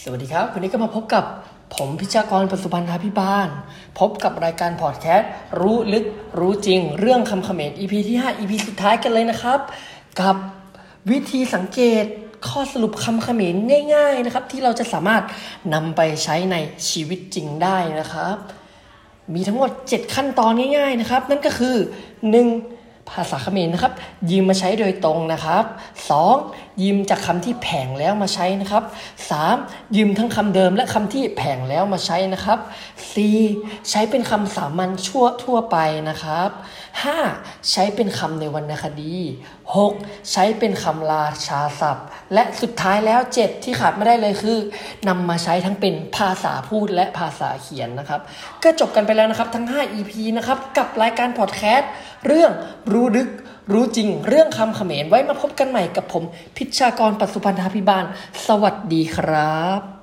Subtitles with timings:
[0.00, 1.24] สวัสดีครับ วันนี้ก็มาพบกับ
[1.76, 3.48] ผมพิชากรปัสุพันธาพิบาล
[3.98, 5.30] พบกับรายการพอดแคสต์
[5.60, 6.04] รู้ลึก
[6.40, 9.60] รู้จริง เรื่องคำเขมร EP ที่ 5 EP สุดท้ายกันเลยนะครับ
[10.20, 10.36] กับ
[11.10, 12.04] วิธีสังเกต
[12.48, 13.54] ข้อสรุปคำเขมร
[13.94, 15.22] ง่าย ๆนะครับ ที่เราจะสามารถ
[15.74, 16.56] นำไปใช้ใน
[16.90, 18.36] ชีวิตจริงได้นะครับ
[19.34, 21.76] มีทั้งหมด 7 ขั้นตอนง่าย ๆนะครับ นั่นก็คือ
[22.32, 22.81] 1.
[23.10, 23.92] ภาษาเขมรนะครับ
[24.30, 25.64] ยืมมาใช้โดยตรงนะครับ
[26.22, 26.82] 2.
[26.82, 28.84] ยืมจากคำที่แผงแล้วมาใช้นะครับ
[29.40, 29.96] 3.
[29.96, 32.58] ยืมทั้งคำเดิมและคำที่แผงแล้วมาใช้นะครับ
[33.24, 33.90] 4.
[33.90, 35.76] ใช้เป็นคำสามัญชั่วทั่วไป
[36.08, 36.50] นะครับ
[37.10, 37.70] 5.
[37.70, 39.16] ใช้เป็นคำในวรรณคดี
[39.72, 40.32] 6.
[40.32, 44.58] ใช้เป็นคำราชาศัพท์ และสุดท้ายแล้ว 7 ที่ขาดไม่ได้เลยคือ
[45.08, 48.20] นำมาใช้ทั้งเป็นภาษาพูดและภาษาเขียนนะครับ
[48.62, 51.90] ก็จบกันไปแล้วนะครับทั้ง 5 EP นะครับกับรายการพอดแคสต์
[52.26, 52.52] เรื่อง
[52.92, 53.28] รู้ดึก
[53.72, 56.24] รู้จริง เรื่องคำเขมรไว้มาพบกันใหม่กับผม
[56.56, 58.04] พิชากรปัสุพันธาพิบาล
[58.46, 60.01] สวัสดีครับ